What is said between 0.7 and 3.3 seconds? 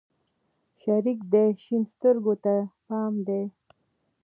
شريکه دې شين سترگو ته پام